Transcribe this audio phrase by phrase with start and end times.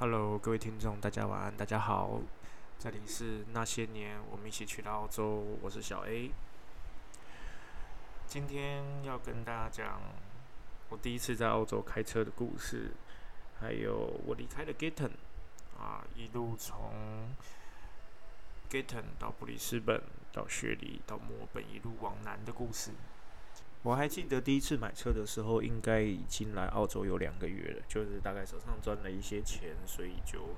[0.00, 2.22] Hello，各位听众，大家晚安，大家好，
[2.78, 6.30] 这里是那些年我们一起去的澳洲，我是小 A。
[8.26, 10.00] 今天要跟大家讲
[10.88, 12.92] 我第一次在澳洲开车的故事，
[13.60, 15.10] 还有我离开了 Gayton
[15.78, 17.34] 啊，一路从
[18.70, 22.92] Gayton 到布里斯本，到雪梨，到墨本，一路往南的故事。
[23.82, 30.50] 我还记得第一次买车的时候，应该已经来澳洲有两个月了，就是大概手上赚了一些钱，所以就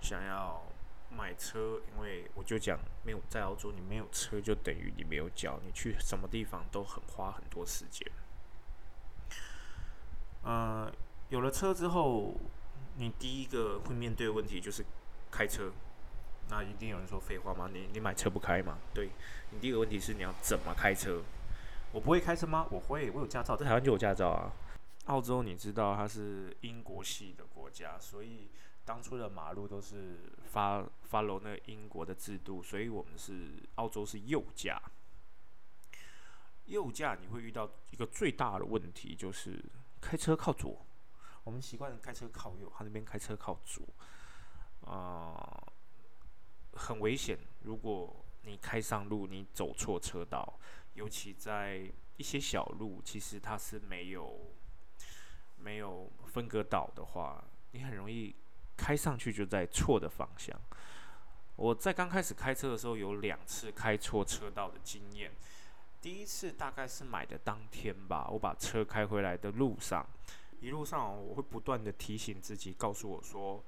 [0.00, 0.62] 想要
[1.10, 1.80] 买车。
[1.92, 8.08] 因为我就讲，没有在澳洲，你没有车就等于你没有脚，你去什么地方都很花很多时间。
[10.44, 10.92] 呃，
[11.30, 12.36] 有了车之后，
[12.96, 14.84] 你第一个会面对的问题就是
[15.32, 15.72] 开车。
[16.48, 17.68] 那一定有人说废话吗？
[17.72, 18.78] 你你买车不开吗？
[18.94, 19.10] 对
[19.50, 21.22] 你第一个问题是你要怎么开车？
[21.92, 22.66] 我不会开车吗？
[22.70, 24.50] 我会，我有驾照，在台湾就有驾照啊。
[25.06, 28.48] 澳洲你知道它是英国系的国家，所以
[28.84, 34.80] 当初的马路都是发 follow 那个英国的制度，所以我们是澳洲是右驾。
[36.66, 39.62] 右驾你会遇到一个最大的问题，就是
[40.00, 40.86] 开车靠左。
[41.44, 43.84] 我们习惯开车靠右，他那边开车靠左，
[44.88, 45.60] 啊，
[46.74, 47.36] 很危险。
[47.62, 50.58] 如果你开上路，你走错车道。
[50.94, 54.52] 尤其在一些小路，其实它是没有
[55.56, 58.34] 没有分隔岛的话，你很容易
[58.76, 60.58] 开上去就在错的方向。
[61.56, 65.32] 我在刚开始开车的时候有两次开错车道的经验。
[66.00, 70.04] 第一次大概是买的当天吧，我把车开回来的路上，
[70.60, 73.62] 一路上我会不断的提醒自己，告诉我说：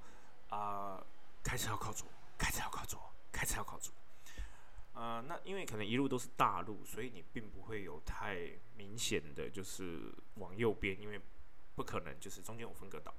[0.49, 1.01] 啊，
[1.45, 3.01] 开车要靠左，开车要靠左，
[3.31, 3.93] 开车要靠左。
[4.95, 11.21] 呃，那因为可能一路都是大路，所以你并不会有太明显的就是往右边，因为
[11.75, 13.13] 不可能就是中间有分隔岛。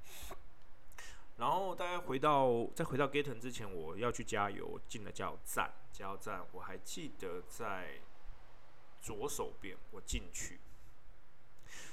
[1.37, 7.99] 然后大概回到再回到 Gaten 之前，我要去加油，进了加油站，加油站我还记得在
[9.01, 10.61] 左手边，我进去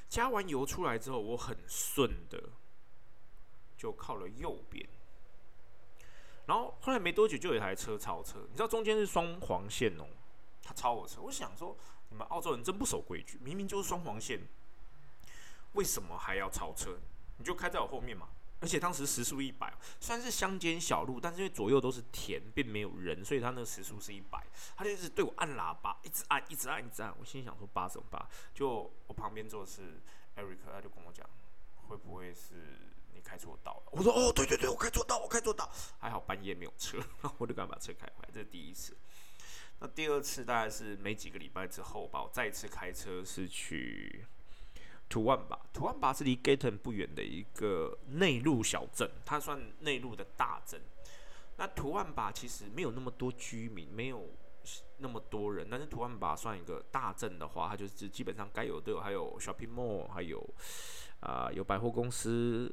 [0.08, 2.50] 加完油出来之后，我很顺的
[3.76, 4.88] 就靠了右边。
[6.52, 10.04] 然后后来没多久就有一台车超车，你知道中间是双黄线哦，
[10.62, 11.22] 他超我车。
[11.22, 11.74] 我想说，
[12.10, 14.38] 你们澳洲人真不守规矩，明明就是双黄线，
[15.72, 16.98] 为什么还要超车？
[17.38, 18.28] 你就开在我后面嘛。
[18.60, 24.46] 而且当时时速一百，虽然是乡间小路，但是因为左右都是田，并没有人，所以他那个时速是一百。
[24.76, 27.14] 他就一直对我按喇叭，一直按，一直按，一直按。
[27.18, 28.28] 我心想说八怎么八？
[28.52, 30.02] 就我旁边坐的是
[30.36, 31.26] Eric，他就跟我讲，
[31.88, 32.92] 会不会是？
[33.22, 36.98] 开错道了，我说哦，对对对，我开错道，我开错道，还好半夜没有车，
[37.38, 38.96] 我就赶快把车开回来，这是第一次。
[39.80, 44.24] 那第二次大概是没几个礼拜之后吧，我再一次开车是去
[45.08, 50.80] 图万吧，图万吧是离 Gaten 不远的一个内陆小镇，它算内陆的大镇。
[51.56, 54.28] 那图万吧其实没有那么多居民，没有
[54.98, 60.42] 那么多人，但是图万吧算一个大镇的话，它就是基本上该有都有，还有 shopping mall，还有
[61.20, 62.72] 啊有百货公司。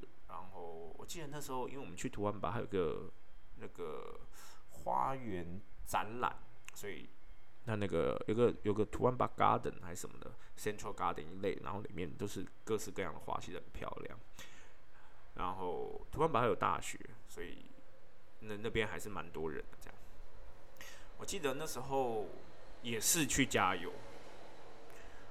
[0.99, 3.09] 我记得那时候，因为我们去图案吧，还有个
[3.55, 4.19] 那个
[4.69, 6.35] 花园展览，
[6.75, 7.07] 所以
[7.63, 14.19] 那那个有个有个图案吧 garden 还是什么的 central garden 一类，然后里面都是各式各样的花，其实很漂亮。
[15.35, 16.99] 然后图案吧还有大学，
[17.29, 17.65] 所以
[18.41, 19.77] 那那边还是蛮多人的。
[19.79, 19.95] 这样，
[21.17, 22.27] 我记得那时候
[22.81, 23.89] 也是去加油，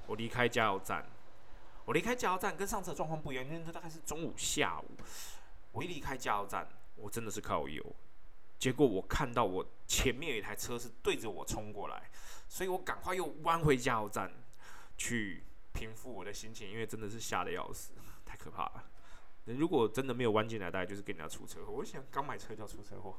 [0.06, 1.04] 我离开加油站，
[1.84, 4.86] 我离开加油站跟上次的状况不一样，因为那大概是中午下午。
[5.78, 7.94] 我一离开加油站，我真的是靠油，
[8.58, 12.10] 结果我看到我前面有一台车是对着我冲过来，
[12.48, 14.28] 所以我赶快又弯回加油站
[14.96, 17.92] 去平复我的心情，因为真的是吓得要死，
[18.26, 18.90] 太可怕了。
[19.44, 21.72] 如果真的没有弯进来，大概就是跟人家出车祸。
[21.74, 23.14] 我想刚买车就要出车祸，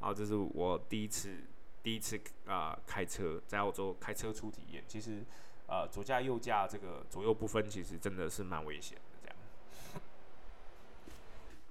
[0.00, 1.44] 啊这是我第一次
[1.80, 5.24] 第一次啊开车在澳洲开车出体验，其实
[5.68, 8.98] 呃左驾右驾这个左右不分，其实真的是蛮危险。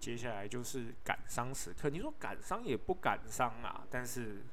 [0.05, 1.89] 接下来就是感伤时刻。
[1.89, 4.43] 你说感伤也不感伤啊，但是，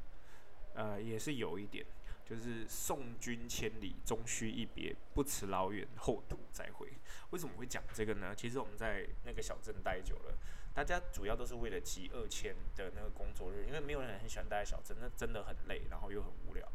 [0.72, 1.84] 呃，也是有一点，
[2.24, 6.88] 就是送君千里，终须一别，不辞老远，后土再会。
[7.32, 8.34] 为什么会讲这个呢？
[8.34, 10.38] 其实我们在那个小镇待久了，
[10.72, 16.66] 大家主要都是为了集二千的那个工作日，因为没有人很喜欢待在小镇，那真的很累，然后又很无聊，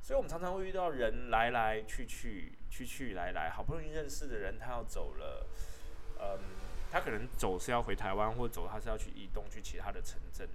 [0.00, 5.44] 所以我们常常会遇到人来来去去，去去来来，好不容易认识的人，他要走了，
[6.20, 6.65] 嗯。
[6.96, 10.48] 他可能走是要回台湾，或者走他是要去移动去其他的城镇。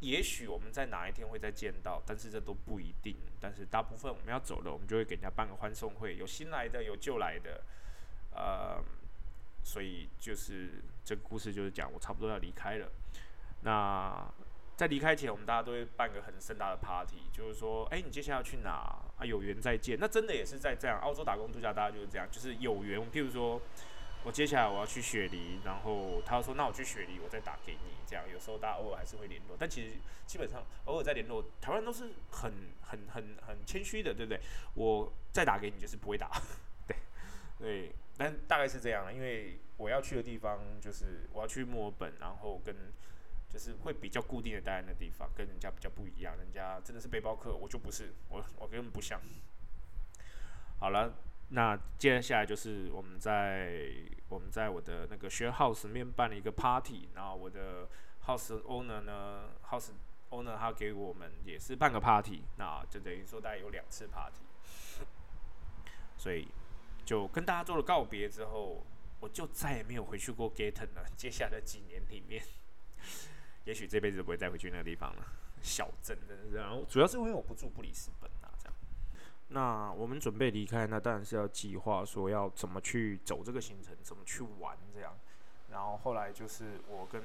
[0.00, 3.16] 也许我们在哪一天会再见到，但是这都不一定。
[3.40, 7.62] 但是大部分我们要走了，我们就会给人家办个欢送会，有新来的，有旧来的。
[8.34, 8.84] 呃，
[9.64, 12.92] 所以就是这个故事就是讲我差不多要离开了。
[13.62, 14.30] 那
[14.76, 18.70] 在离开前，我们大家都会办个很盛大的 party，就是说，哎，你接下来要去哪
[19.16, 19.24] 啊？
[19.24, 19.96] 有缘再见。
[19.98, 23.00] 那真的也是在这样，澳洲打工度假，大家就是这样，就是有缘。
[23.10, 23.58] 譬如说，
[24.26, 27.94] 我接下来我要去雪梨，然后他说，那我去雪梨，我再打给你。
[28.04, 29.92] 这样有时候大家偶尔还是会联络，但其实
[30.26, 32.52] 基本上偶尔在联络，台湾都是很
[32.82, 34.40] 很很很谦虚的，对不对？
[34.74, 36.42] 我再打给你就是不会打，
[36.88, 36.96] 对
[37.60, 42.74] 对，但大概是这样，因为我要去的地方就是我要去墨尔本，然后跟。
[43.48, 46.36] 就是会比较固定的待在那地方，跟人家比较不一样。
[46.36, 49.18] 人家真的是背包客，我就不是，我我根本不像。
[50.78, 51.14] 好了，
[51.48, 53.94] 那接下来就是我们在
[54.28, 57.88] 我们在我的那个 share house 面办了一个 party，然后我的
[58.26, 59.90] house owner 呢，house
[60.30, 64.40] owner 他给我们也是办个 party，那就等于说大概有两次 party。
[66.16, 66.48] 所以
[67.04, 68.84] 就跟大家做了告别之后，
[69.20, 71.06] 我就再也没有回去过 Gaten 了。
[71.16, 72.42] 接下来几年里面。
[73.64, 75.26] 也许这辈子都不会再回去那个地方了。
[75.60, 78.30] 小镇的，然后主要是因为我不住布里斯本，
[79.48, 85.16] 那我们准备离开，那当然是要计划说要怎么去走这个行程，怎么去玩这样。
[85.70, 87.22] 然后后来就是我跟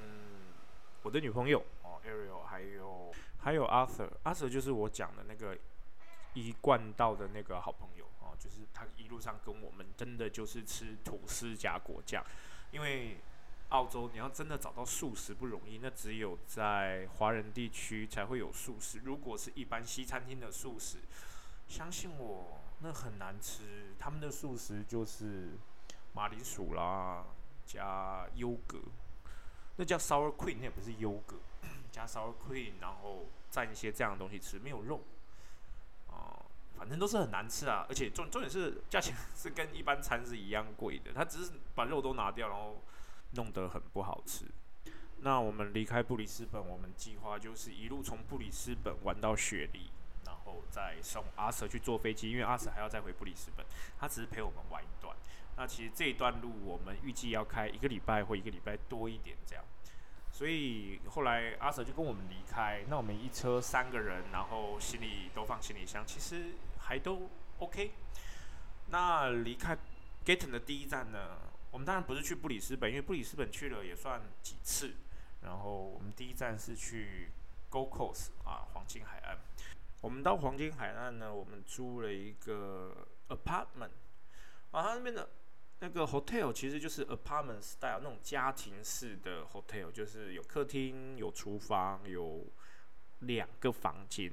[1.03, 5.57] 我的女朋友哦，Ariel，还有还有 Arthur，Arthur 就是我讲的那个
[6.33, 12.25] 一贯道的那个好朋友哦，就是他一路上跟我们真的就是吃吐司加果酱，
[12.71, 13.18] 因为。
[13.71, 19.00] 澳洲，你要真的找到素食不容易，那只有在华人地区才会有素食。
[19.06, 20.97] 如果是一般西餐厅的素食，
[21.71, 23.95] 相信我，那很难吃。
[23.97, 25.51] 他们的素食就是
[26.13, 27.23] 马铃薯啦，
[27.65, 28.77] 加优格，
[29.77, 31.38] 那叫 sour cream，那也不是优格，
[31.89, 35.01] 加 sour cream，然后蘸一些这样的东西吃，没有肉，
[36.09, 36.44] 啊，
[36.77, 37.85] 反正都是很难吃啊。
[37.88, 42.81] 而且重重点是价钱 是跟一般餐是一样贵的，他只是把肉都拿掉，然后。
[43.33, 44.44] 弄得很不好吃。
[45.19, 49.89] 那我们离开布里斯本，我们计划就是一路从布里斯本玩到雪梨，
[50.51, 53.65] 后再送阿 Sir 去坐飞机，因为阿 Sir 还要再回布里斯本，
[53.98, 55.15] 他只是陪我们玩一段。
[55.56, 59.63] 那其实这一段路我们预计要开一个礼拜或一个礼拜多一点这样。
[60.31, 67.92] 所以后来阿 Sir 就跟我们离开，那我们一车三个人，然后行李都放行李箱，其实还都 OK。
[68.89, 69.77] 那离开
[70.25, 71.38] Gaten 的第一站呢？
[71.71, 74.94] 我们当然不是去布里斯本，因为布里斯本去了也算几次。
[75.42, 77.30] 然后我们第一站是去
[77.71, 79.38] Gold Coast 啊，黄金海岸。
[80.01, 83.92] 我们到黄金海岸呢，我们租了一个 apartment
[84.71, 85.30] 啊，它那边的
[85.80, 92.45] 那个 hotel 其实就是 apartment style 那种家庭式的 hotel，就是有客厅、有厨房、有
[93.19, 94.31] 两个房间。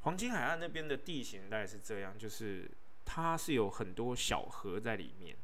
[0.00, 2.70] 黄金海岸那边的地形大概是这样，就是
[3.04, 5.36] 它是有很多小河在里面。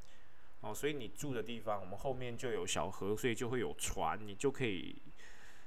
[0.61, 4.95] 哦，所以你住的地方，我们后面就有小河，所以就会有船，你就可以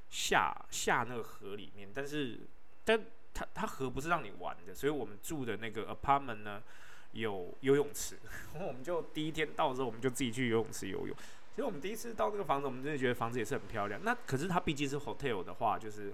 [0.09, 1.91] 下下那个河里面。
[1.93, 2.39] 但是，
[2.85, 3.03] 但
[3.33, 6.63] 它它河不是让你玩的，所以我们住的那个 apartment 呢
[7.11, 8.17] 有游泳池，
[8.55, 11.17] 我们就第一天到的时候，我们就自己去游泳池游泳。
[11.17, 13.99] 其实我们第一次到那个房子，我们真的觉得房子也是很漂亮。
[14.03, 16.13] 那可是它毕竟是 hotel 的话，就是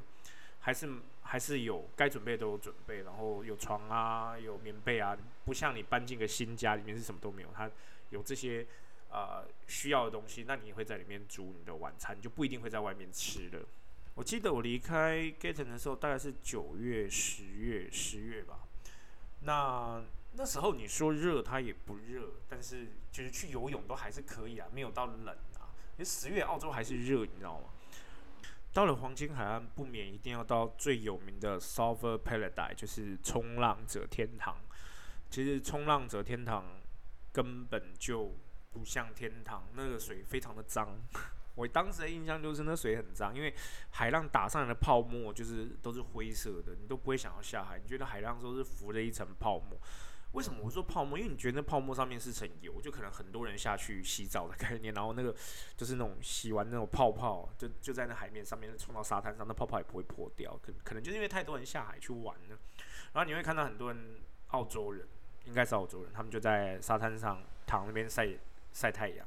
[0.60, 0.90] 还是
[1.22, 7.70] 还是有该准备都有准备，然后有床啊，有棉被啊，不像你搬进个新家里面是什么都没有，它。
[8.12, 8.68] 有这些
[9.10, 13.66] 呃需要的东西，那你会在里面煮你的晚餐，就不一定会在外面吃了。
[14.22, 18.60] 我记得我离开 g a t o n 的时候，大概是九月、十月、十月吧。
[19.40, 20.00] 那
[20.34, 25.74] 那时候你说热，它也不热，但是就是去游泳都还是可以啊，没有到冷啊。
[25.94, 27.70] 因为十月澳洲还是热，你知道吗？
[28.72, 34.56] 到了黄金海岸，不免一定要到最有名的 Surfer Paradise，就是冲浪者天堂。
[35.32, 36.64] 其实冲浪者天堂。
[37.34, 38.36] 根本就
[38.72, 41.00] 不像天堂，那个水非常的脏。
[41.56, 43.54] 我当时的印象就是那水很脏，因为
[43.92, 47.80] 海浪打上来的泡沫就是都是灰色的，你都不会想要下海。
[47.80, 49.78] 你觉得海浪都是浮着一层泡沫？
[50.32, 51.18] 为什么我说泡沫？
[51.18, 55.36] 因为你觉得那泡沫上面是层油，就可能很多人下去洗澡的概念，然后那个
[55.76, 60.58] 就是那种洗完那种泡泡，就就在那海面上面冲到沙滩上，那泡泡也不会破掉。
[60.64, 62.58] 可可能就是因为太多人下海去玩了，
[63.14, 65.08] 然后你会看到很多人澳洲人。
[65.46, 68.30] 应该是澳洲人，他们就在沙滩上躺那边晒
[68.74, 69.26] 晒太阳。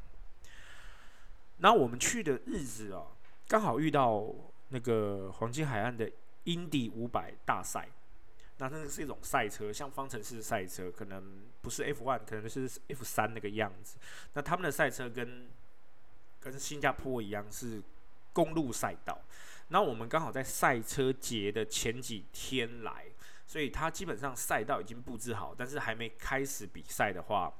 [1.65, 3.07] 那我们去的日子啊，
[3.49, 4.23] 刚好遇到
[4.69, 6.07] 那个黄金海岸的
[6.45, 7.89] Indy 五百大赛。
[8.59, 13.97] 那那是一种赛车，像方程式赛车，可能不是 F one，可能是 F 三那个样子。
[14.35, 15.49] 那他们的赛车跟
[16.39, 17.83] 跟新加坡一样是
[18.35, 19.19] 公路赛道。
[19.69, 23.07] 那我们刚好在赛车节的前几天来。
[23.47, 27.51] 所以它基本上赛道已经布置好，但是还没开始比赛的话，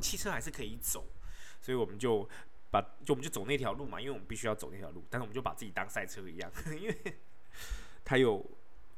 [0.00, 1.04] 汽车还是可以走。
[1.60, 2.28] 所以我们就
[2.72, 6.50] 把就我们就走那条路嘛，因为我们必须要走那条路，但是我们就把自己当赛车一样，
[6.80, 6.96] 因为
[8.04, 8.44] 它有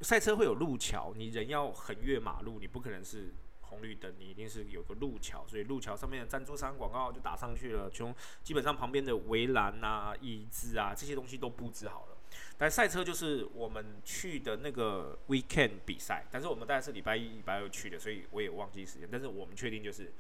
[0.00, 3.35] 赛车会有路桥，你人要横越马路，你不可能是。
[3.66, 7.90] 红绿灯，你一定是有个路桥，所以路桥上面的赞助商广告就打上去了。
[7.90, 8.14] 从
[8.45, 12.16] 基本上旁边的围栏啊、椅子啊这些东西都布置好了。
[12.57, 19.09] 但赛车就是我们去的那个 weekend 比赛，但是我们大概是礼拜一、礼拜二去的，所以我也忘记时间。
[19.11, 20.12] 但是我们确定就是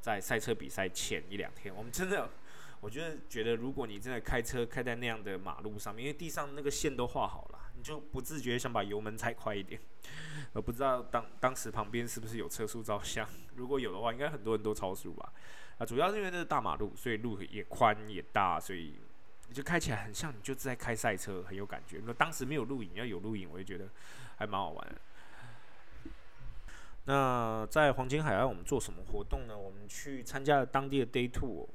[0.00, 2.28] 在赛车比赛前一两天，我们真的，
[2.80, 9.80] 我觉得觉得如果你真的开车开在那样的马路上面，因为地上那个线都画好了，你就不自觉想把油门踩快一点。
[10.54, 15.32] 我不知道当当时旁边是不是有车速照相，如果有的话，应该很多人都超速吧。
[15.78, 18.94] 啊，主要是因为这是大马路，所以路也宽也大，所以
[19.52, 22.00] 就开起来很像你就在开赛车，很有感觉。
[22.04, 23.88] 那当时没有录影，要有录影，我就觉得
[24.36, 24.94] 还蛮好玩。
[27.04, 29.56] 那在黄金海岸我们做什么活动呢？
[29.56, 31.68] 我们去参加了当地的 day Two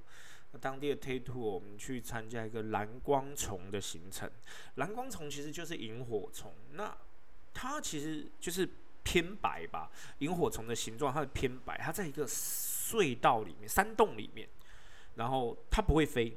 [0.60, 4.30] 当地的 day tour 我们去参加一个蓝光虫的行程。
[4.76, 6.98] 蓝光虫其实就是萤火虫，那。
[7.56, 8.68] 它其实就是
[9.04, 14.50] 偏白吧，萤火虫的形状它是偏白，它在一个隧道里面、山洞里面，
[15.14, 16.36] 然后它不会飞，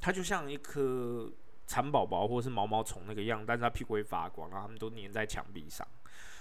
[0.00, 1.32] 它就像一颗
[1.68, 5.86] 蚕宝宝或者是毛毛虫那个样，但是它屁股会发光，然后它们都粘在墙壁上。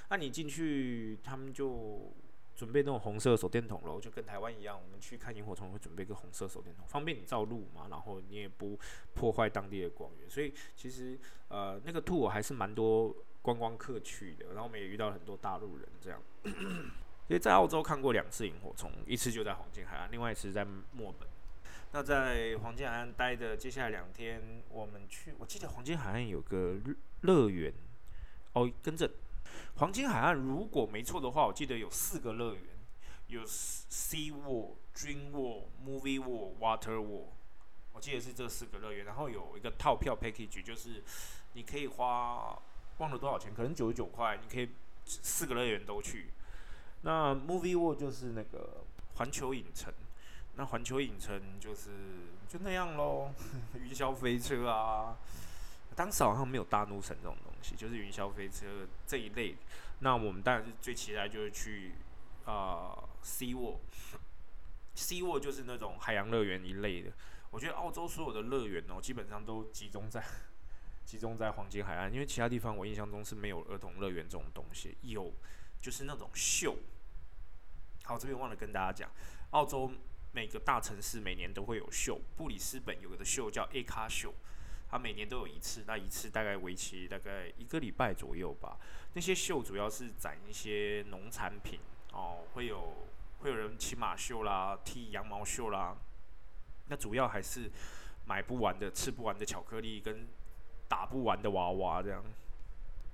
[0.09, 2.11] 那你进去，他们就
[2.55, 8.79] 准备那种红色手电筒喽，就跟台湾一样，我们去看萤火虫会准备个红色手电筒，方便你照路嘛，然后你也不
[9.13, 10.29] 破坏当地的光源。
[10.29, 11.19] 所以其实
[11.49, 13.15] 呃那个兔我还是蛮多。
[13.45, 16.19] 观光客去的，然后我们也遇到很多大陆人，这样。
[16.45, 21.29] 因为在澳洲看过两次萤火虫，一次就在黄金海岸，另外一次在墨本。
[21.91, 26.79] 那在黄金海岸待的接下来两天，我们去，我记得黄金海岸有个
[27.21, 27.71] 乐园。
[28.53, 29.07] 哦，跟着
[29.77, 32.63] 黄金海岸，如果没错的话，我记得有四个乐园，
[33.27, 37.33] 有 Sea World、Dream World、Movie World、Water World。
[37.93, 41.03] 我记得是这四个乐园，然后有一个套票 package，就是
[41.53, 42.57] 你可以花。
[42.99, 43.53] 忘了多少钱？
[43.53, 44.69] 可能九十九块，你可以
[45.03, 46.29] 四个乐园都去。
[47.01, 48.85] 那 Movie World 就是那个
[49.15, 49.93] 环球影城，
[50.55, 51.89] 那环球影城就是
[52.47, 53.33] 就那样喽，
[53.83, 55.17] 云霄飞车啊。
[55.93, 59.55] 当时好像没有大怒神这种东西就是云霄飞车这一类。
[59.99, 61.93] 那我们当然是最期待就是去
[62.43, 67.13] 啊 Sea World，Sea World 就是那种海洋乐园一类的。
[67.51, 70.21] 我觉得澳洲所有的乐园哦，基本上都集中在。
[71.05, 75.31] 集中在黄金海岸，因为其他地方我印象中是没有儿童乐园这种东西，有
[75.79, 76.75] 就是那种秀。
[78.05, 79.11] 好，这边忘了跟大家讲，
[79.51, 79.91] 澳洲
[80.31, 84.33] 每个大城市每年都会有秀，布里斯本有个的秀叫 A 卡秀，
[84.89, 88.77] 它每年都有一次，那一次大概为期大概一个礼拜左右吧。
[89.13, 91.79] 那些秀主要是展一些农产品
[92.13, 93.07] 哦，会有
[93.39, 95.95] 会有人骑马秀啦，剃羊毛秀啦，
[96.87, 97.69] 那主要还是
[98.25, 100.27] 买不完的、吃不完的巧克力跟。
[100.87, 102.23] 打不完的娃娃，这样，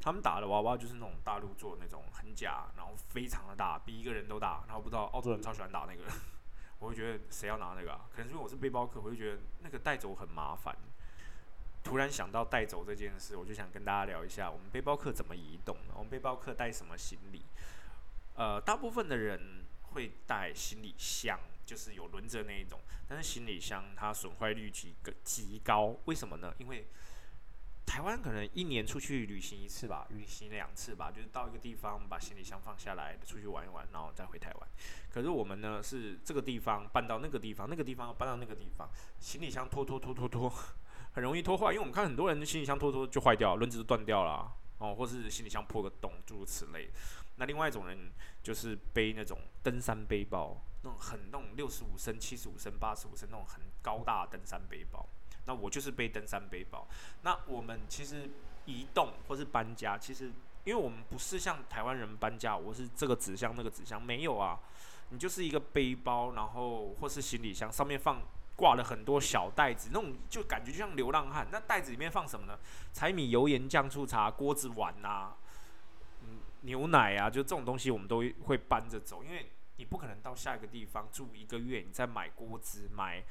[0.01, 4.61] 他们打的娃娃就是那种大陆做的那种很假，然后非常的大，比一个人都大。
[4.67, 6.03] 然后不知道澳洲人超喜欢打那个，
[6.79, 8.01] 我会觉得谁要拿那个啊？
[8.11, 10.75] 可能是因为我是背包客，我就觉得那个带走很麻烦。
[11.91, 15.75] 突然想到带走这件事，我就想跟大家聊一下，我们背包客怎么移动？
[15.93, 17.41] 我们背包客带什么行李？
[18.35, 22.79] 呃，大部分的人会带行李箱，就是有轮着那一种，
[23.09, 24.95] 但是行李箱它损坏率极
[25.25, 26.53] 极高，为什么呢？
[26.59, 26.87] 因为
[27.85, 34.69] 台湾可能一年出去旅行一次吧，旅行两次吧，就是到一个地方把行李箱放下来，出去玩一玩，然后再回台湾。
[35.09, 40.53] 可是我们呢是这个地方搬到那个地方，那个地方搬到那个地方，行李箱拖拖拖拖拖，
[41.13, 41.67] 很容易拖坏。
[41.67, 46.89] 因为我们看很多人的行李箱拖拖就坏掉，轮子都断掉了哦，或是行李箱破个洞，诸如此类。
[47.37, 48.11] 那另外一种人
[48.43, 55.07] 就是背那种登山背包，那种很那种六十五升、七十五升、八十五升那种很高大登山背包。
[55.45, 56.87] 那我就是背登山背包。
[57.23, 58.29] 那我们其实
[58.65, 60.25] 移动或是搬家，其实
[60.65, 64.59] 因为我们不是像台湾人搬家，我是这个纸箱那个纸箱没有啊。
[65.09, 68.21] 你就是一个背包，然后或是行李箱，上面放
[68.61, 71.47] 挂了很多小袋子，那种就感觉就像流浪汉。
[71.51, 72.59] 那袋子里面放什么呢？
[72.93, 75.33] 柴米油盐酱醋茶、锅子碗呐，
[76.21, 79.51] 嗯，牛奶啊，就这种东西我们都会搬着走，因为。
[79.77, 83.23] 你不可能到下一个地方住一个月，你再买锅子、买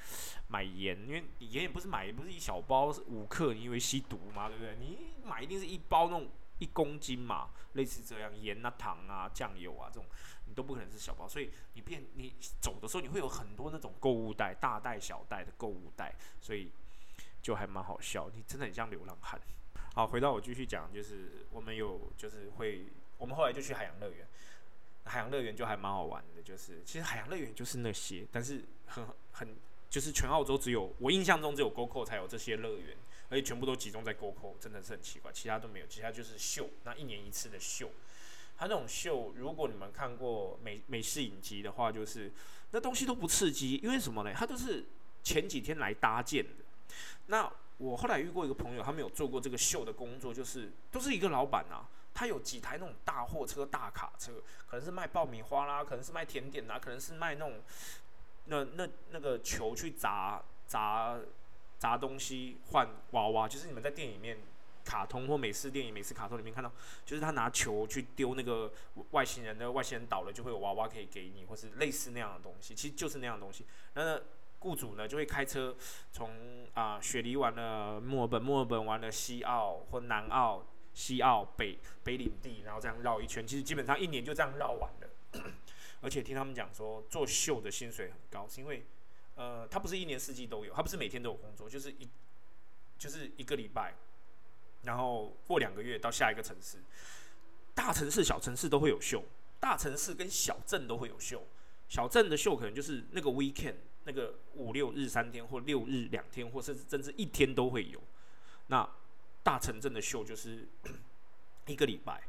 [0.49, 4.49] 买盐，因为你盐也不是买，也不是一小包五克，你以为吸毒吗？
[4.49, 4.75] 对不对？
[4.81, 10.07] 你买一定是一包那种一公斤嘛，类似这样，盐啊、糖啊、酱油啊这种，
[10.51, 16.73] 你都不可能是小包，所以你变你走的时候，你会有很多那种购物袋，大袋小袋的购物袋，所以
[17.41, 19.41] 就还蛮好笑，你真的很像流浪汉。
[19.95, 24.27] 好，回到我继续讲，就是我们有就是会，我们后来就去海洋乐园。
[25.05, 29.57] 海洋乐园就还蛮好玩的，就是其实海洋乐园就是那些，但是很很
[29.89, 32.97] 就是全澳洲只有我印象中只有 GoCo 才有这些乐园，
[33.29, 37.91] 而且全部都集中在 GoCo，真的是很奇怪，其他都没有，其他就是秀，那一年一次的秀。
[38.61, 42.31] 他那种秀，如果你们看过美美式影集的话，就是
[42.73, 44.35] 那东西都不刺激，因为什么呢？
[44.37, 44.85] 他都是
[45.23, 46.51] 前几天来搭建的。
[47.29, 54.33] 那我后来遇过一个朋友，他们有做过这个秀的工作，就是都是一个老板啊，他有几台那种大货车、大卡车，
[54.67, 57.63] 可能是卖爆米花啦，可能是卖甜点啦，可能是卖那种
[58.45, 61.17] 那那那个球去砸砸
[61.79, 64.37] 砸东西换娃娃，就是你们在店里面。
[64.85, 66.73] 卡通或美式电影、美式卡通里面看到，
[67.05, 68.73] 就是他拿球去丢那个
[69.11, 73.67] 外星人，的外星人倒了就会有娃娃可以给你，或是类似那样的东西，其实就是那样的东西。
[73.95, 74.21] 那
[74.59, 75.75] 雇主呢就会开车
[76.13, 85.11] 从啊雪梨玩了墨尔本，墨尔本玩了西澳或南澳、西澳、北北领地，然后这样绕一圈，其实基本上一年就这样绕完了。
[86.03, 88.85] 而且听他们讲说，做秀的薪水很高，是因为
[89.35, 92.09] 呃他不是一年四季都有，他不是每天都有工作，就是一
[92.99, 93.95] 就是一个礼拜。
[94.83, 96.79] 然后过两个月到下一个城市，
[97.75, 99.23] 大城市、小城市都会有秀，
[99.59, 101.47] 大城市跟小镇都会有秀。
[101.89, 108.01] 小镇的秀可能就是那个 weekend，那个五六日三天或六日两天，或甚至甚至一天都会有。
[108.69, 108.89] 那
[109.43, 110.69] 大城镇的秀就是
[111.67, 112.23] 一个礼拜，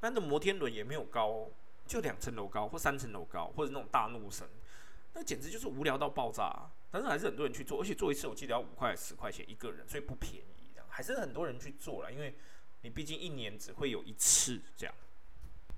[0.00, 1.48] 那的摩天轮也没有高，
[1.86, 4.46] 就两层楼高或三层楼高，或者那种大怒神，
[5.14, 6.70] 那简直就是无聊到爆炸。
[6.90, 10.55] 但是还是很多人去做，而且做一次我记得要五块十块钱一个人，所以不便宜。
[10.96, 12.34] 还是很多人去做了，因为
[12.80, 14.94] 你毕竟一年只会有一次这样，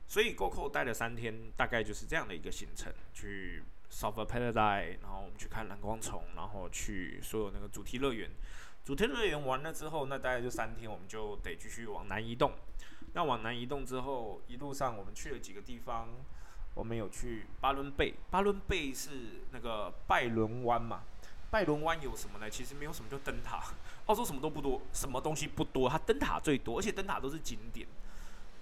[0.06, 8.30] 所以 GoCo 待了三天，大概就是这样的一个行程，去 Soft Paradise，然后我们去看蓝光虫，然后去所有那个主题乐园。
[8.84, 12.52] 主题乐园完了之后，那大概就三天，我们就得继续往南移动。
[13.12, 16.10] 那往南移动之后，一路上我们去了几个地方，
[16.74, 21.02] 我们有去巴伦贝，巴伦贝是那个拜伦湾嘛？
[21.50, 22.50] 拜伦湾有什么呢？
[22.50, 23.62] 其实没有什么，就灯塔。
[24.06, 27.86] 澳洲什么都不多，什么东西不多，它灯塔最多，而且灯塔都是景点。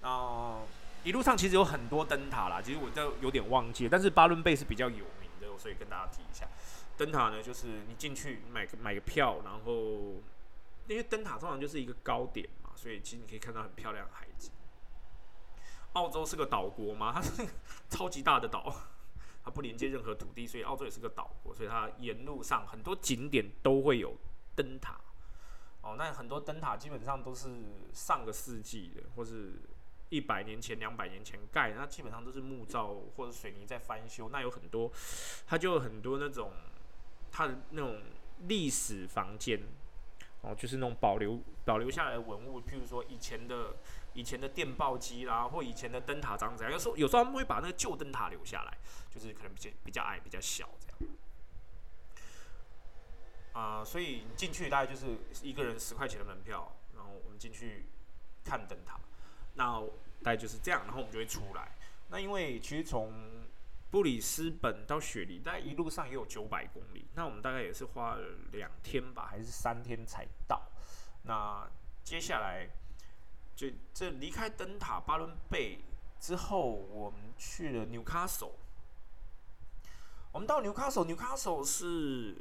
[0.01, 0.61] 啊，
[1.03, 6.47] 一路上其实有很多灯塔啦，其实我都有点忘记，但是巴伦贝是比较有名的，所以跟大家提一下。
[6.97, 9.73] 灯塔呢，就是你进去买个买个票，然后
[10.87, 14.51] 因为灯塔通常就是一个高点嘛，所以其实你可以看到很漂亮的海景。
[15.93, 17.47] 澳洲是个岛国吗，它是
[17.89, 18.73] 超级大的岛，
[19.47, 24.13] 它不连接任何土地，所以澳洲也是个岛国，所以它沿路上很多景点都会有
[24.57, 24.99] 灯塔。
[25.81, 27.47] 哦，那很多灯塔基本上都是
[27.93, 29.53] 上个世纪的，或是
[30.09, 34.27] 一百年前、两百年前盖，那基本上都是木造或者水泥在翻修。
[34.27, 34.91] 那有很多，
[35.47, 36.51] 它就有很多那种
[37.31, 38.01] 它的那种
[38.49, 39.61] 历史房间，
[40.41, 43.75] 哦，就是那种保留保留下来的文物，譬如说以前的
[44.13, 46.71] 以前的电报机啦，或以前的灯塔长怎样。
[46.71, 48.77] 有时候有时候他们会把那个旧灯塔留下来，
[49.09, 51.13] 就是可能比较比较矮、比较小这样。
[53.53, 57.87] 啊，所以进去大概就是一个人十块钱的门票，然后我们进去
[58.45, 58.99] 看灯塔，
[59.55, 59.81] 那
[60.23, 61.71] 大概就是这样，然后我们就会出来。
[62.09, 63.11] 那因为其实从
[63.89, 68.21] 布里斯本到雪梨，大概一路上也有九百公里，那我们大概也是花了
[68.51, 70.69] 两天吧，还是三天才到。
[71.23, 71.69] 那
[72.03, 72.67] 接下来
[73.55, 75.79] 就这离开灯塔巴伦贝
[76.19, 78.53] 之后，我们去了纽卡索。
[80.31, 82.35] 我们到纽卡索，纽卡索是。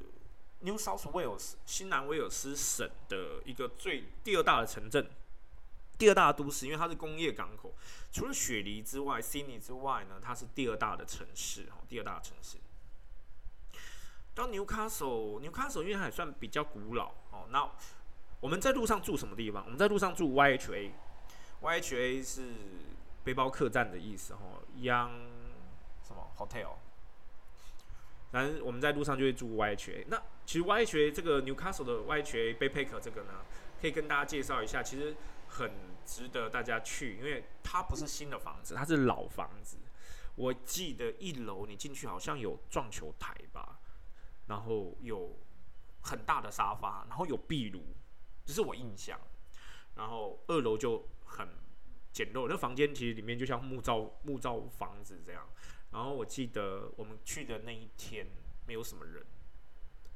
[0.60, 5.06] New South Wales 新南威尔斯省的一个最第二大的城镇，
[5.98, 7.74] 第二大都市，因为它是工业港口。
[8.12, 12.58] 除了雪梨之外悉尼之外呢，它是第二大的城市，哈，第二大的城市。
[14.34, 17.70] 到 Newcastle，Newcastle 因为还算比较古老，哦，那
[18.40, 19.64] 我们在路上住什么地方？
[19.64, 22.52] 我们在路上住 YHA，YHA 是
[23.24, 24.40] 背包客栈的意思，哈
[24.76, 25.10] ，Young
[26.06, 26.74] 什么 Hotel。
[28.30, 30.04] 反正我们在路上就会住 YHA。
[30.08, 33.32] 那其实 YHA 这个 Newcastle 的 YHA Backpack 这个呢，
[33.80, 35.16] 可以跟大家介绍一下，其实
[35.48, 35.70] 很
[36.04, 39.78] 值得大家去，因为它不是新的房子，它是老房子。
[40.34, 43.80] 我记得一楼你进去好像有撞球台吧，
[44.46, 45.38] 然后有
[46.02, 47.82] 很大的沙发，然后有壁炉，
[48.44, 49.18] 这是我印象。
[49.94, 51.48] 然后二楼就很
[52.12, 55.48] 简陋，那房间其实里面就像木造木造房子这样。
[55.90, 58.26] 然后我记得我们去的那一天
[58.66, 59.24] 没有什么人，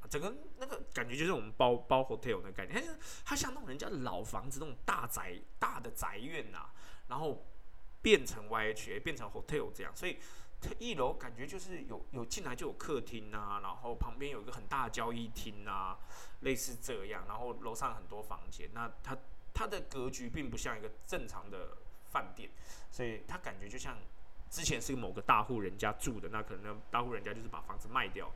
[0.09, 2.93] 整个那个感觉就是我们包包 hotel 的概念，它
[3.25, 6.69] 它像那种人家老房子那种大宅大的宅院呐，
[7.07, 7.45] 然后
[8.01, 10.17] 变成 YHA 变成 hotel 这样，所以
[10.59, 15.97] 它一楼感觉就是有有进来就有客厅啊，然后旁边有一个很大的交易厅啊，
[16.41, 19.17] 类似这样，然后楼上很多房间，那它
[19.53, 21.77] 它的格局并不像一个正常的
[22.11, 22.49] 饭店，
[22.91, 23.97] 所以它感觉就像。
[24.51, 28.29] 之前是某个大户人家住的，那可能大户人家就是把房子卖掉，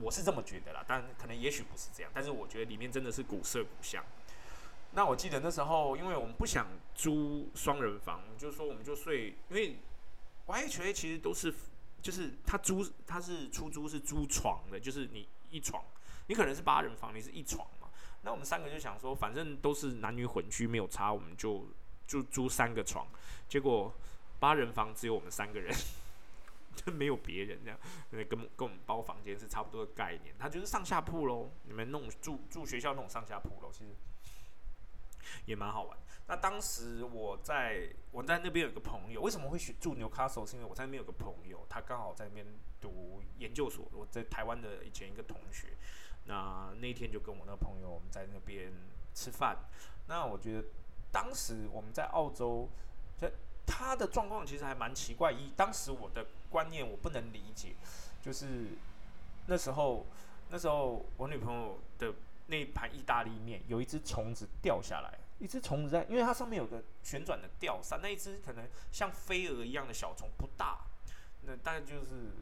[0.00, 4.04] 我是这么觉得啦，但可能也许不是这样，但是我觉得里面真的是古色古香。
[4.92, 9.78] 那我记得那时候，因为我们不想租双人房，就是说我们就睡，因为
[10.46, 11.52] YHA 其实都是，
[12.02, 15.82] 就是他租他是出租是租床的，就是你一床，
[16.26, 17.88] 你可能是八人房，你是一床嘛。
[18.22, 21.66] 那我们三个就想说，反正都是男女混居，没有差，我们就
[22.06, 23.06] 就租三个床。
[23.48, 23.92] 结果
[24.44, 25.74] 八人房只有我们三个人，
[26.76, 27.78] 就没有别人这样，
[28.10, 30.34] 跟跟我们包房间是差不多的概念。
[30.38, 33.94] 他就是上下铺喽，你们弄住住学校那种上下铺喽，其实。
[35.46, 35.98] 也蛮好玩。
[36.28, 40.46] 那当时我在我在那边有个朋友，为什么会选住 Newcastle？
[40.48, 42.46] 是因为我在那边有个朋友，他刚好在那边
[42.78, 43.88] 读研究所。
[43.92, 45.68] 我在台湾的以前一个同学，
[46.26, 48.70] 那那天就跟我那个朋友我们在那边
[49.14, 49.56] 吃饭。
[50.06, 50.68] 那我觉得
[51.10, 52.68] 当时我们在澳洲，
[53.16, 53.32] 在
[53.66, 55.32] 他的状况其实还蛮奇怪。
[55.32, 57.74] 一当时我的观念我不能理解，
[58.22, 58.68] 就是
[59.46, 60.06] 那时候
[60.50, 62.12] 那时候我女朋友的。
[62.46, 70.80] 那一盘意大利面有一只虫子掉下来，一只虫子在，因为它上面有个旋转的吊扇，那一只可能像飞蛾一样的小虫不大，
[71.46, 72.32] 那大概就是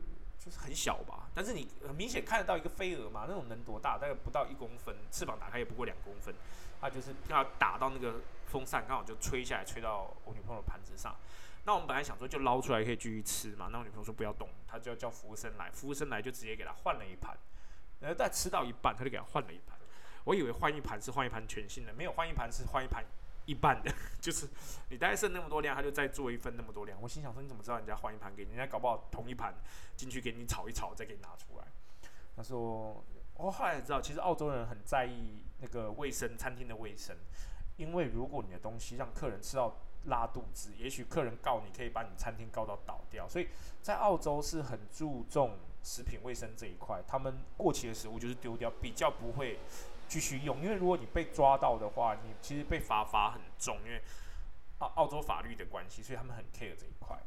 [0.44, 3.96] 就是很小吧，但是你很明显看得到一个飞蛾嘛，那种能多大？
[3.96, 6.34] 大概不到一公分，翅膀打开也不过两公分，
[6.80, 11.14] 它就是要打到那个风扇，刚好就吹下来，吹到我女朋友的盘子上。
[11.64, 17.38] 那我们本来想说就捞出来可以继续吃嘛，那我女朋友说不要动，她就要叫服务生来，服务生来就直接给她换了一盘，
[18.00, 19.78] 然后再吃到一半，他就给她换了一盘。
[20.24, 23.04] 我以为换一盘是换一盘全新的，没有换一盘是换一盘
[23.44, 24.48] 一半的， 就是
[24.88, 26.96] 你大概剩那么多量，他就再做一份那么多量。
[27.02, 28.50] 我心想说，你怎么知道人家换一盘给你？
[28.50, 29.54] 人家搞不好同一盘
[29.96, 31.64] 进去给你炒一炒，再给你拿出来。
[32.36, 37.16] 他说，我后来才知道，其实澳洲人很在意那个卫生，餐厅的卫生，
[37.76, 39.76] 因为如果你的东西让客人吃到
[40.06, 43.28] 拉肚子，也许客人告你，可以把你餐厅告到倒掉。
[43.28, 43.48] 所以
[43.82, 49.58] 在澳洲是很注重食品卫生这一块，他们过期的食物就是丢掉，比较不会。
[50.12, 54.02] 继续用，因为如果你被抓到的话，你其实被罚罚很重，因为
[54.80, 57.18] 澳澳洲法律的关系，所以他们很 care 这一块。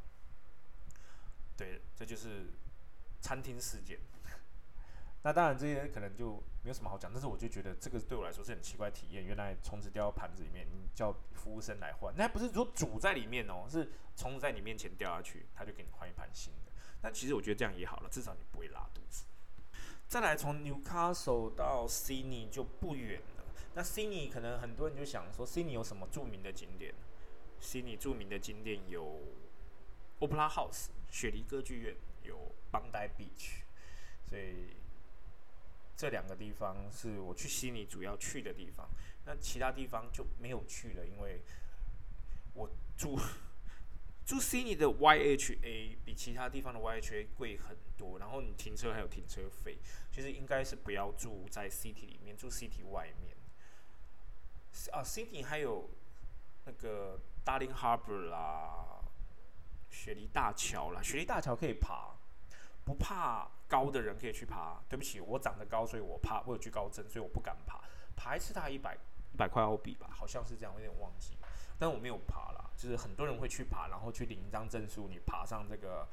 [1.58, 2.46] 对，这就是
[3.22, 3.98] 餐厅事件。
[5.24, 9.26] 那当然这些可能就没有什么好讲，但是我就觉得这个对我来说是很奇怪体验。
[9.26, 16.72] 原来虫子掉到盘子里面，你叫服务生来换，那不是说煮在里面哦，是虫子在你面前掉下去，他就给你换一盘新的。
[17.02, 19.26] 那其实我觉得这样也好了，至少你不会拉肚子。
[20.08, 23.44] 再来，从 Newcastle 到 Sydney 就不远了。
[23.74, 26.94] 那 Sydney 可能很多人就想说，Sydney 有什么著名的景点
[27.62, 29.20] ？Sydney 著名的景点有
[30.20, 33.64] Opera House 雪梨歌剧院，有 Bondi Beach。
[34.30, 34.76] 所以
[35.98, 38.88] 这两个地方是我去悉尼主要去的地方。
[39.26, 41.42] 那其他地方就没有去了，因为
[42.54, 43.20] 我住。
[44.26, 49.78] 住 C 尼的 YHA 比其他地方的 YHA 贵很多，然后你停车还有停车费，
[50.12, 53.36] 其实应该是不要住在 City 里面，住 City 外面。
[54.92, 55.90] 啊，City 还有
[56.66, 59.04] 那个 Darling Harbour 啦，
[59.92, 62.16] 雪梨大桥啦，雪梨大桥可以爬，
[62.84, 64.82] 不怕高的人可以去爬。
[64.90, 67.80] 对不起，我长得高，所以我怕，我有惧高症，所以我不敢爬。
[68.16, 68.98] 爬一次大概一百
[69.34, 71.38] 一百块澳币吧，好像是这样，我有点忘记。
[71.78, 76.08] 但我没有爬了，就是很多人会去爬，然后去领一张证书，你爬上这个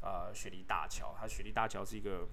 [0.00, 1.14] 呃雪梨大桥。
[1.18, 2.26] 它雪梨大桥是一个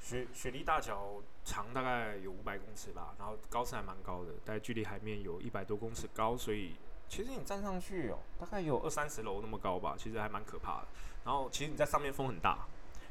[0.00, 6.76] 雪雪梨大桥长大概有五百公尺吧，然后高是还蛮高的，大概距离海面有一百多公尺高，所以
[7.08, 10.88] 其实你站上去哦，大概有二三十楼那么高吧，其实还蛮可怕的。
[11.24, 12.66] 然后其实你在上面风很大，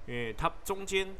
[0.05, 1.15] 因为它中间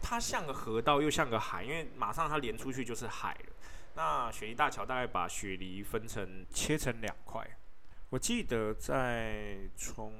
[0.00, 3.52] 它像个河道又像个海，因为马上它连出去就是海了。
[3.94, 7.46] 那雪梨大桥大概把雪梨分成切成两块。
[8.08, 10.12] 我记得在从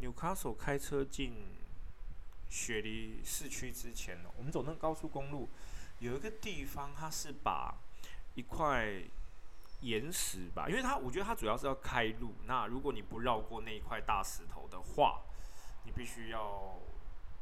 [0.00, 1.34] Newcastle 开车进
[2.48, 5.48] 雪梨市区之前呢，我们走那个高速公路，
[6.00, 7.74] 有一个地方它是把
[8.34, 8.86] 一块
[9.80, 12.34] 岩石吧，因为它我觉得它主要是要开路。
[12.46, 15.22] 那如果你不绕过那一块大石头的话，
[15.84, 16.78] 你必须要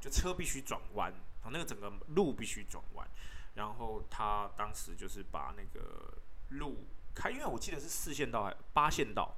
[0.00, 1.12] 就车必须转弯，
[1.42, 3.06] 啊，那个整个路必须转弯。
[3.54, 6.14] 然后他当时就是把那个
[6.50, 9.34] 路开，因为我记得是四线道还八线道，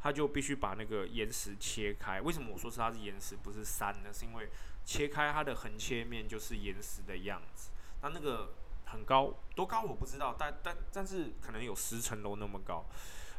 [0.00, 2.20] 他就必须把那个岩石切开。
[2.20, 4.12] 为什么我说是它是岩石不是山呢？
[4.12, 4.48] 是因为
[4.84, 7.70] 切开它的横切面就是岩石的样子。
[8.02, 8.54] 那那个
[8.86, 12.84] 很高，多高我不知道，但但但是可能有十层楼那么高，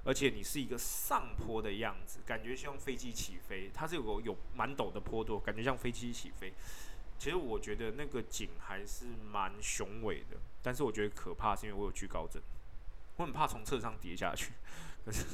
[0.03, 3.71] 而且你是一个上坡的样子，感觉像飞机起飞。
[3.73, 6.53] 它是有个有蛮陡的坡度，感觉像飞机起飞。
[7.19, 12.41] 其实我觉得那个景还是蛮雄伟的，但是我觉得可怕是因为我有惧高症，
[13.15, 14.53] 我很怕从车上跌下去。
[15.03, 15.25] 可是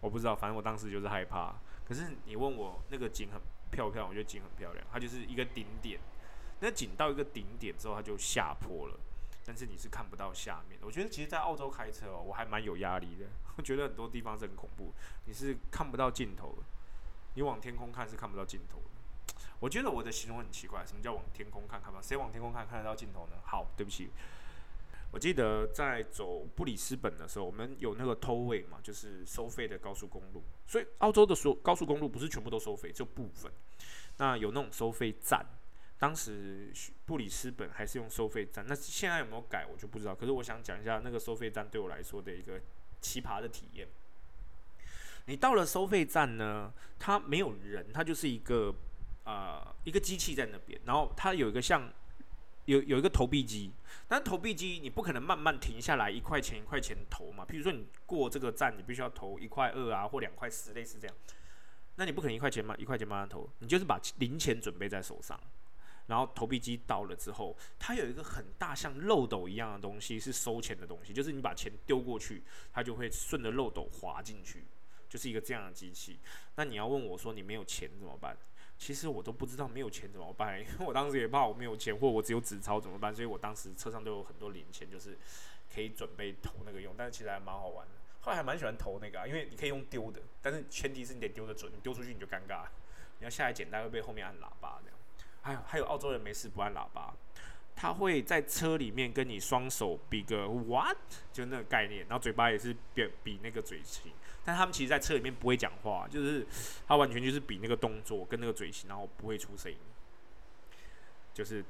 [0.00, 1.54] 我不知道，反正我当时就是害怕。
[1.84, 4.08] 可是你问我那个景很漂不漂亮？
[4.08, 5.98] 我觉得景很漂亮，它就是一个顶点。
[6.60, 8.98] 那景到一个顶点之后，它就下坡了，
[9.44, 10.78] 但是你是看不到下面。
[10.82, 13.26] 我觉得其实，在澳洲开车哦，我还蛮有压力的。
[13.56, 14.92] 我觉得很多地方是很恐怖，
[15.26, 16.62] 你是看不到尽头的。
[17.34, 18.84] 你往天空看是看不到尽头的。
[19.60, 21.80] 我觉得我的形容很奇怪，什么叫往天空看？
[21.80, 22.02] 看不到？
[22.02, 23.36] 谁往天空看看得到尽头呢？
[23.44, 24.10] 好，对不起。
[25.12, 30.42] 我记得在走布里斯本的时候，我们有那个 tollway 嘛，就是收费的高速公路。
[30.66, 33.52] 所以澳洲的所高速公路不是全部都收费，就部分。
[34.16, 35.44] 那有那种收费站，
[35.98, 36.72] 当时
[37.04, 38.64] 布里斯本还是用收费站。
[38.66, 40.14] 那现在有没有改，我就不知道。
[40.14, 42.58] 可是我想讲一下那个收费站对我来说的一个
[43.02, 43.86] 奇葩的体验。
[45.26, 48.74] 你到了收费站呢，它没有人，它就是一个
[49.24, 51.92] 啊一个机器在那边，然后它有一个像。
[52.66, 53.72] 有有一个投币机，
[54.06, 57.44] 但投币机你不可能慢慢停下来一块钱一块钱投嘛。
[57.44, 61.16] 比如说你过这个站，你必须要投一块二啊，或两块四，类似这样。
[61.96, 65.36] 那你不可能一块钱嘛一块钱慢慢投，你就是把零钱准备在手上，
[66.06, 74.64] 然后投币机到了之后，它有一个很大像漏斗一样的东西是收钱的东西，就是你把钱丢过去，它就会顺着漏斗滑进去，
[75.08, 76.20] 就是一个这样的机器。
[76.54, 78.36] 那你要问我说你没有钱怎么办？
[78.82, 85.16] 其实我都不知道没有钱怎么办，因为我当时也怕我没有钱，或我只有纸钞怎么办，所以我当时车上都有很多零钱，就是
[85.72, 86.92] 可以准备投那个用。
[86.98, 87.92] 但是其实还蛮好玩的，
[88.22, 92.64] 后来还蛮喜欢投那个啊，因为你可以用丢的，但是前提是你得丢得准，你丢出去你就尴尬，
[93.20, 94.98] 你要下来捡单会被后面按喇叭这样。
[95.42, 97.14] 还有还有澳洲人没事不按喇叭。
[97.74, 100.96] 他会在车里面跟你双手比个 what，
[101.32, 104.12] 就那个概念，然后嘴巴也是比比那个嘴型，
[104.44, 106.46] 但他们其实，在车里面不会讲话，就是
[106.86, 109.78] 他完全就是比那个动作跟那个嘴型，然后不会出声音，
[111.34, 111.64] 就是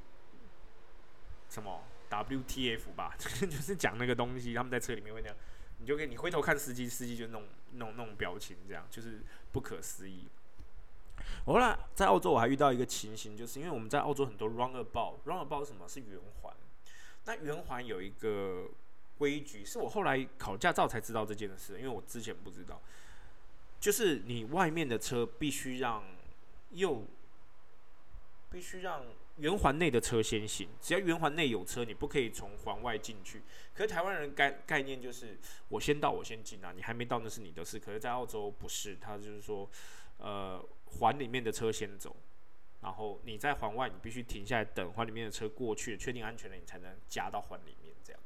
[1.49, 5.37] 什么 WTF 吧， 就是讲那个东西，他们在车里面会那样，
[5.79, 10.29] 你就可以你回头看司机，司机就那种那种那种表情，这样就是不可思议。
[11.45, 15.89] 后来在澳洲我还遇到一个情形，就是因为我们在澳洲很多 roundabout，roundabout 是什么？
[15.89, 16.55] 是圆环。
[17.25, 18.69] 那圆环有一个
[19.19, 22.81] 规矩，是我后来考驾照才知道这件事，因为我之前不知道。
[23.81, 26.05] 就是你外面的车必须让
[26.71, 27.05] 右，
[28.49, 29.05] 必须让
[29.39, 30.69] 圆环内的车先行。
[30.81, 33.43] 只要圆环内有车，你不可以从环外进去。
[33.75, 35.37] 可是台湾人概概念就是
[35.69, 37.81] 我先到我先进啊，你还没到那是你的事。
[37.81, 39.69] 可是，在澳洲不是，他就是说。
[40.19, 40.65] 呃，
[40.99, 42.15] 环里面的车先走，
[42.81, 47.95] 然后你在环外，你必须停下来等环里面的车过去，确定安全了，你才能加到环里面。
[48.05, 48.21] 这样，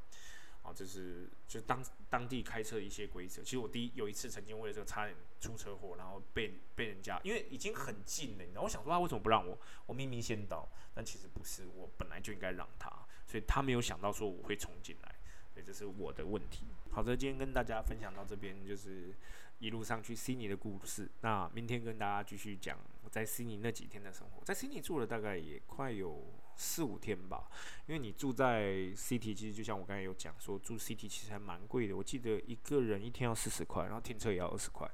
[0.63, 3.43] 啊，这是就当当地开车的一些规则。
[3.43, 9.59] 其实我第一有一次曾经为了这个差点出车祸，然后被被人家，因为已经很近了，你知道，我想说他为什么不让我？
[9.87, 12.91] 我明明先到，但其实不是，我本来就应该让他，
[13.27, 15.15] 所以他没有想到说我会冲进来，
[15.53, 16.65] 所以这是我的问题。
[16.97, 19.15] 好的，今天跟大家分享到这边，就是。
[19.59, 24.45] 一路上去悉尼的故事，那明天跟大家继续讲我在悉尼那几天的生活。
[24.45, 27.49] 在悉尼住了大概也快有四五天吧，
[27.87, 31.97] 因为你住在 City，其实就像我刚才有讲说，住 City 其实还蛮贵的。
[31.97, 34.87] 我记得一个人一天要四十块，然后停车也要二十块，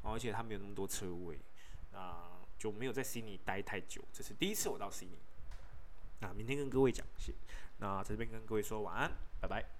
[0.00, 1.38] 而且它没有那么多车位，
[1.92, 4.02] 那就没有在悉尼待太久。
[4.10, 5.18] 这是第一次我到悉尼。
[6.20, 7.34] 那明天跟各位讲，谢。
[7.76, 9.77] 那在这边跟各位说晚安，拜拜。